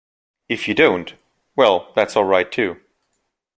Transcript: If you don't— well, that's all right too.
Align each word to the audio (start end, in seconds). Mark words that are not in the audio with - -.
If 0.49 0.67
you 0.67 0.73
don't— 0.73 1.13
well, 1.55 1.91
that's 1.95 2.15
all 2.15 2.23
right 2.25 2.51
too. 2.51 2.81